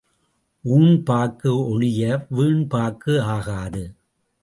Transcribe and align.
ஊண் 0.65 1.03
பாக்கு 1.03 1.51
ஒழிய 1.67 2.25
வீண் 2.29 2.67
பாக்கு 2.67 3.21
ஆகாது. 3.21 3.83